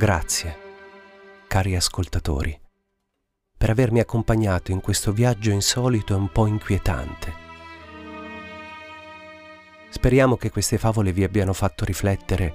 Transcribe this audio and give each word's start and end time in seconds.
Grazie, 0.00 0.56
cari 1.46 1.76
ascoltatori, 1.76 2.58
per 3.54 3.68
avermi 3.68 4.00
accompagnato 4.00 4.70
in 4.70 4.80
questo 4.80 5.12
viaggio 5.12 5.50
insolito 5.50 6.14
e 6.14 6.16
un 6.16 6.32
po' 6.32 6.46
inquietante. 6.46 7.34
Speriamo 9.90 10.38
che 10.38 10.50
queste 10.50 10.78
favole 10.78 11.12
vi 11.12 11.22
abbiano 11.22 11.52
fatto 11.52 11.84
riflettere 11.84 12.54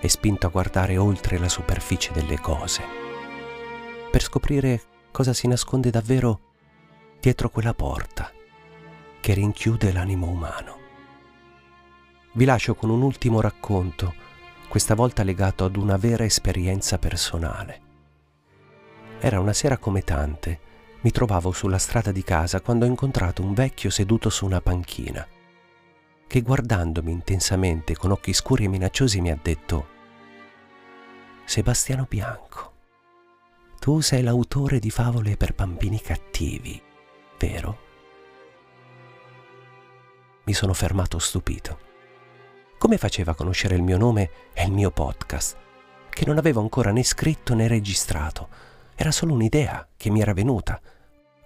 e 0.00 0.08
spinto 0.08 0.46
a 0.46 0.48
guardare 0.48 0.96
oltre 0.96 1.36
la 1.36 1.50
superficie 1.50 2.10
delle 2.14 2.38
cose, 2.38 2.82
per 4.10 4.22
scoprire 4.22 4.80
cosa 5.10 5.34
si 5.34 5.46
nasconde 5.48 5.90
davvero 5.90 6.40
dietro 7.20 7.50
quella 7.50 7.74
porta 7.74 8.32
che 9.20 9.34
rinchiude 9.34 9.92
l'animo 9.92 10.26
umano. 10.26 10.78
Vi 12.32 12.46
lascio 12.46 12.74
con 12.74 12.88
un 12.88 13.02
ultimo 13.02 13.42
racconto 13.42 14.30
questa 14.72 14.94
volta 14.94 15.22
legato 15.22 15.66
ad 15.66 15.76
una 15.76 15.98
vera 15.98 16.24
esperienza 16.24 16.98
personale. 16.98 17.80
Era 19.20 19.38
una 19.38 19.52
sera 19.52 19.76
come 19.76 20.00
tante, 20.00 20.60
mi 21.02 21.10
trovavo 21.10 21.52
sulla 21.52 21.76
strada 21.76 22.10
di 22.10 22.22
casa 22.22 22.62
quando 22.62 22.86
ho 22.86 22.88
incontrato 22.88 23.42
un 23.42 23.52
vecchio 23.52 23.90
seduto 23.90 24.30
su 24.30 24.46
una 24.46 24.62
panchina, 24.62 25.28
che 26.26 26.40
guardandomi 26.40 27.12
intensamente 27.12 27.94
con 27.94 28.12
occhi 28.12 28.32
scuri 28.32 28.64
e 28.64 28.68
minacciosi 28.68 29.20
mi 29.20 29.30
ha 29.30 29.38
detto 29.42 29.86
Sebastiano 31.44 32.06
Bianco, 32.08 32.72
tu 33.78 34.00
sei 34.00 34.22
l'autore 34.22 34.78
di 34.78 34.88
favole 34.88 35.36
per 35.36 35.52
bambini 35.52 36.00
cattivi, 36.00 36.82
vero? 37.38 37.78
Mi 40.44 40.54
sono 40.54 40.72
fermato 40.72 41.18
stupito 41.18 41.90
come 42.82 42.98
faceva 42.98 43.30
a 43.30 43.34
conoscere 43.36 43.76
il 43.76 43.82
mio 43.84 43.96
nome 43.96 44.30
e 44.52 44.64
il 44.64 44.72
mio 44.72 44.90
podcast, 44.90 45.56
che 46.10 46.24
non 46.26 46.36
avevo 46.36 46.60
ancora 46.60 46.90
né 46.90 47.04
scritto 47.04 47.54
né 47.54 47.68
registrato. 47.68 48.48
Era 48.96 49.12
solo 49.12 49.34
un'idea 49.34 49.86
che 49.96 50.10
mi 50.10 50.20
era 50.20 50.32
venuta, 50.32 50.80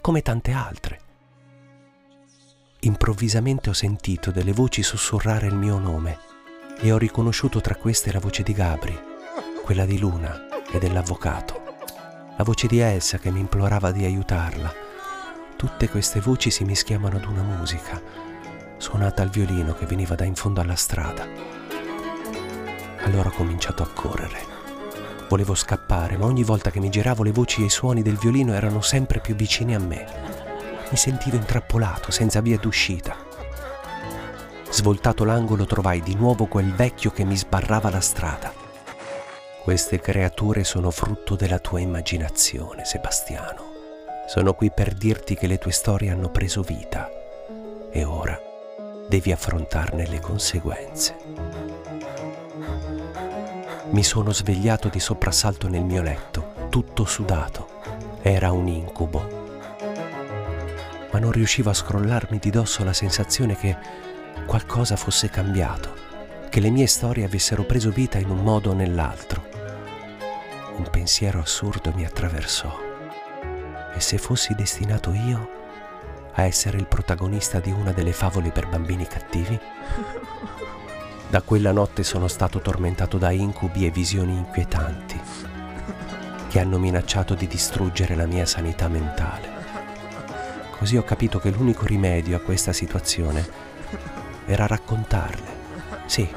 come 0.00 0.22
tante 0.22 0.52
altre. 0.52 1.00
Improvvisamente 2.82 3.68
ho 3.68 3.72
sentito 3.72 4.30
delle 4.30 4.52
voci 4.52 4.84
sussurrare 4.84 5.48
il 5.48 5.56
mio 5.56 5.76
nome 5.76 6.18
e 6.78 6.92
ho 6.92 6.98
riconosciuto 6.98 7.60
tra 7.60 7.74
queste 7.74 8.12
la 8.12 8.20
voce 8.20 8.44
di 8.44 8.52
Gabri, 8.52 8.96
quella 9.64 9.86
di 9.86 9.98
Luna 9.98 10.62
e 10.70 10.78
dell'avvocato, 10.78 11.62
la 12.36 12.44
voce 12.44 12.68
di 12.68 12.78
Elsa 12.78 13.18
che 13.18 13.32
mi 13.32 13.40
implorava 13.40 13.90
di 13.90 14.04
aiutarla. 14.04 14.72
Tutte 15.56 15.88
queste 15.88 16.20
voci 16.20 16.52
si 16.52 16.62
mischiavano 16.62 17.16
ad 17.16 17.24
una 17.24 17.42
musica 17.42 18.00
suonata 18.84 19.22
al 19.22 19.30
violino 19.30 19.72
che 19.72 19.86
veniva 19.86 20.14
da 20.14 20.24
in 20.24 20.34
fondo 20.34 20.60
alla 20.60 20.74
strada. 20.74 21.26
Allora 23.04 23.30
ho 23.30 23.32
cominciato 23.32 23.82
a 23.82 23.88
correre. 23.88 24.52
Volevo 25.30 25.54
scappare, 25.54 26.18
ma 26.18 26.26
ogni 26.26 26.44
volta 26.44 26.70
che 26.70 26.80
mi 26.80 26.90
giravo 26.90 27.22
le 27.22 27.32
voci 27.32 27.62
e 27.62 27.64
i 27.64 27.70
suoni 27.70 28.02
del 28.02 28.18
violino 28.18 28.52
erano 28.52 28.82
sempre 28.82 29.20
più 29.20 29.34
vicini 29.34 29.74
a 29.74 29.78
me. 29.78 30.04
Mi 30.90 30.98
sentivo 30.98 31.36
intrappolato, 31.36 32.10
senza 32.10 32.42
via 32.42 32.58
d'uscita. 32.58 33.16
Svoltato 34.68 35.24
l'angolo 35.24 35.64
trovai 35.64 36.02
di 36.02 36.14
nuovo 36.14 36.44
quel 36.44 36.74
vecchio 36.74 37.10
che 37.10 37.24
mi 37.24 37.38
sbarrava 37.38 37.88
la 37.88 38.00
strada. 38.00 38.52
Queste 39.62 39.98
creature 39.98 40.62
sono 40.62 40.90
frutto 40.90 41.36
della 41.36 41.58
tua 41.58 41.80
immaginazione, 41.80 42.84
Sebastiano. 42.84 43.72
Sono 44.28 44.52
qui 44.52 44.70
per 44.70 44.92
dirti 44.92 45.36
che 45.36 45.46
le 45.46 45.56
tue 45.56 45.72
storie 45.72 46.10
hanno 46.10 46.28
preso 46.28 46.60
vita. 46.60 47.08
E 47.90 48.04
ora 48.04 48.52
devi 49.14 49.30
affrontarne 49.30 50.08
le 50.08 50.18
conseguenze. 50.18 51.14
Mi 53.90 54.02
sono 54.02 54.32
svegliato 54.32 54.88
di 54.88 54.98
soprassalto 54.98 55.68
nel 55.68 55.84
mio 55.84 56.02
letto, 56.02 56.66
tutto 56.68 57.04
sudato. 57.04 57.80
Era 58.22 58.50
un 58.50 58.66
incubo. 58.66 59.52
Ma 61.12 61.20
non 61.20 61.30
riuscivo 61.30 61.70
a 61.70 61.74
scrollarmi 61.74 62.38
di 62.38 62.50
dosso 62.50 62.82
la 62.82 62.92
sensazione 62.92 63.54
che 63.56 63.76
qualcosa 64.46 64.96
fosse 64.96 65.30
cambiato, 65.30 65.94
che 66.48 66.58
le 66.58 66.70
mie 66.70 66.88
storie 66.88 67.24
avessero 67.24 67.62
preso 67.62 67.90
vita 67.90 68.18
in 68.18 68.30
un 68.30 68.42
modo 68.42 68.70
o 68.70 68.74
nell'altro. 68.74 69.44
Un 70.76 70.88
pensiero 70.90 71.38
assurdo 71.38 71.92
mi 71.94 72.04
attraversò. 72.04 72.76
E 73.94 74.00
se 74.00 74.18
fossi 74.18 74.56
destinato 74.56 75.12
io 75.12 75.62
a 76.34 76.42
essere 76.42 76.78
il 76.78 76.86
protagonista 76.86 77.60
di 77.60 77.70
una 77.70 77.92
delle 77.92 78.12
favole 78.12 78.50
per 78.50 78.68
bambini 78.68 79.06
cattivi? 79.06 79.58
Da 81.28 81.42
quella 81.42 81.72
notte 81.72 82.02
sono 82.02 82.28
stato 82.28 82.60
tormentato 82.60 83.18
da 83.18 83.30
incubi 83.30 83.86
e 83.86 83.90
visioni 83.90 84.36
inquietanti 84.36 85.20
che 86.48 86.60
hanno 86.60 86.78
minacciato 86.78 87.34
di 87.34 87.48
distruggere 87.48 88.14
la 88.14 88.26
mia 88.26 88.46
sanità 88.46 88.86
mentale. 88.86 89.48
Così 90.78 90.96
ho 90.96 91.02
capito 91.02 91.40
che 91.40 91.50
l'unico 91.50 91.84
rimedio 91.84 92.36
a 92.36 92.40
questa 92.40 92.72
situazione 92.72 93.44
era 94.46 94.66
raccontarle. 94.66 95.62
Sì, 96.06 96.28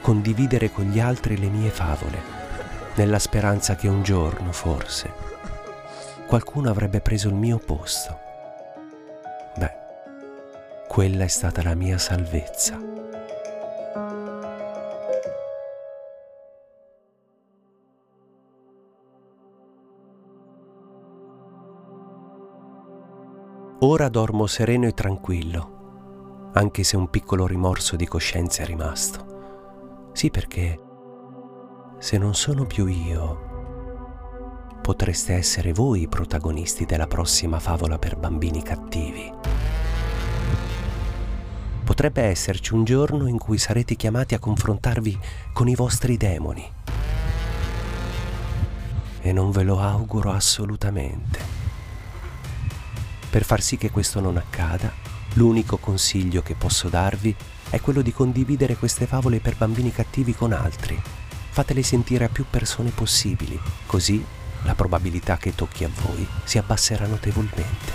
condividere 0.00 0.70
con 0.70 0.84
gli 0.86 1.00
altri 1.00 1.36
le 1.36 1.48
mie 1.48 1.68
favole, 1.68 2.22
nella 2.94 3.18
speranza 3.18 3.74
che 3.76 3.88
un 3.88 4.02
giorno, 4.02 4.52
forse, 4.52 5.12
qualcuno 6.26 6.70
avrebbe 6.70 7.02
preso 7.02 7.28
il 7.28 7.34
mio 7.34 7.58
posto 7.58 8.23
quella 10.88 11.24
è 11.24 11.28
stata 11.28 11.62
la 11.62 11.74
mia 11.74 11.98
salvezza. 11.98 12.92
Ora 23.80 24.08
dormo 24.08 24.46
sereno 24.46 24.86
e 24.86 24.92
tranquillo, 24.92 26.50
anche 26.54 26.84
se 26.84 26.96
un 26.96 27.10
piccolo 27.10 27.46
rimorso 27.46 27.96
di 27.96 28.06
coscienza 28.06 28.62
è 28.62 28.66
rimasto. 28.66 30.12
Sì 30.12 30.30
perché 30.30 30.80
se 31.98 32.16
non 32.16 32.34
sono 32.34 32.64
più 32.64 32.86
io, 32.86 33.52
potreste 34.80 35.34
essere 35.34 35.72
voi 35.72 36.02
i 36.02 36.08
protagonisti 36.08 36.86
della 36.86 37.06
prossima 37.06 37.58
favola 37.58 37.98
per 37.98 38.16
bambini 38.16 38.62
cattivi. 38.62 39.53
Potrebbe 41.94 42.22
esserci 42.22 42.74
un 42.74 42.82
giorno 42.82 43.28
in 43.28 43.38
cui 43.38 43.56
sarete 43.56 43.94
chiamati 43.94 44.34
a 44.34 44.40
confrontarvi 44.40 45.16
con 45.52 45.68
i 45.68 45.76
vostri 45.76 46.16
demoni. 46.16 46.68
E 49.20 49.32
non 49.32 49.52
ve 49.52 49.62
lo 49.62 49.78
auguro 49.78 50.32
assolutamente. 50.32 51.38
Per 53.30 53.44
far 53.44 53.62
sì 53.62 53.76
che 53.76 53.92
questo 53.92 54.18
non 54.18 54.36
accada, 54.36 54.92
l'unico 55.34 55.76
consiglio 55.76 56.42
che 56.42 56.56
posso 56.56 56.88
darvi 56.88 57.32
è 57.70 57.80
quello 57.80 58.02
di 58.02 58.12
condividere 58.12 58.74
queste 58.74 59.06
favole 59.06 59.38
per 59.38 59.56
bambini 59.56 59.92
cattivi 59.92 60.34
con 60.34 60.50
altri. 60.50 61.00
Fatele 61.50 61.84
sentire 61.84 62.24
a 62.24 62.28
più 62.28 62.44
persone 62.50 62.90
possibili, 62.90 63.56
così 63.86 64.22
la 64.64 64.74
probabilità 64.74 65.36
che 65.36 65.54
tocchi 65.54 65.84
a 65.84 65.90
voi 66.02 66.26
si 66.42 66.58
abbasserà 66.58 67.06
notevolmente. 67.06 67.92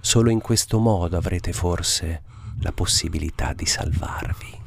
Solo 0.00 0.30
in 0.30 0.40
questo 0.40 0.80
modo 0.80 1.16
avrete 1.16 1.52
forse 1.52 2.32
la 2.60 2.72
possibilità 2.72 3.52
di 3.52 3.66
salvarvi. 3.66 4.62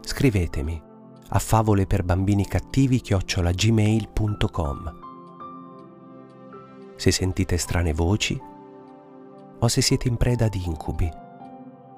Scrivetemi 0.00 0.82
a 1.28 1.38
favole 1.38 1.86
per 1.86 2.04
bambini 2.04 2.46
cattivi 2.46 3.00
chiocciolagmail.com 3.00 5.04
se 6.96 7.10
sentite 7.10 7.58
strane 7.58 7.92
voci 7.92 8.40
o 9.58 9.68
se 9.68 9.82
siete 9.82 10.08
in 10.08 10.16
preda 10.16 10.48
di 10.48 10.62
incubi. 10.64 11.10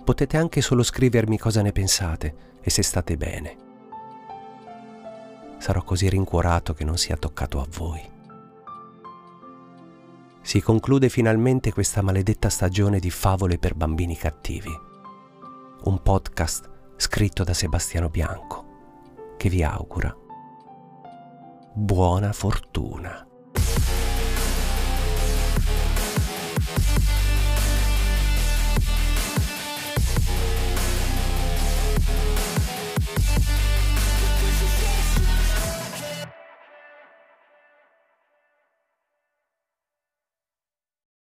Potete 0.04 0.36
anche 0.36 0.60
solo 0.60 0.82
scrivermi 0.82 1.38
cosa 1.38 1.62
ne 1.62 1.72
pensate 1.72 2.56
e 2.60 2.70
se 2.70 2.82
state 2.82 3.16
bene 3.16 3.67
sarò 5.58 5.82
così 5.82 6.08
rincuorato 6.08 6.74
che 6.74 6.84
non 6.84 6.96
sia 6.96 7.16
toccato 7.16 7.60
a 7.60 7.66
voi. 7.68 8.16
Si 10.40 10.62
conclude 10.62 11.08
finalmente 11.08 11.72
questa 11.72 12.00
maledetta 12.00 12.48
stagione 12.48 12.98
di 12.98 13.10
favole 13.10 13.58
per 13.58 13.74
bambini 13.74 14.16
cattivi. 14.16 14.70
Un 15.84 16.02
podcast 16.02 16.70
scritto 16.96 17.44
da 17.44 17.52
Sebastiano 17.52 18.08
Bianco 18.08 18.66
che 19.36 19.48
vi 19.48 19.62
augura 19.62 20.26
buona 21.78 22.32
fortuna. 22.32 23.27